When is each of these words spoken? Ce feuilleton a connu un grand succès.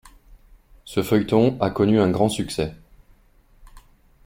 Ce 0.83 1.03
feuilleton 1.03 1.59
a 1.61 1.69
connu 1.69 1.99
un 2.01 2.09
grand 2.09 2.27
succès. 2.27 2.73